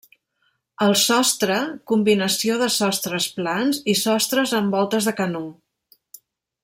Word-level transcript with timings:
Al 0.85 0.95
sostre, 1.01 1.57
combinació 1.91 2.57
de 2.63 2.69
sostres 2.77 3.27
plans 3.37 3.83
i 3.93 3.95
sostres 4.01 4.55
amb 4.61 4.79
voltes 4.79 5.11
de 5.11 5.15
canó. 5.21 5.45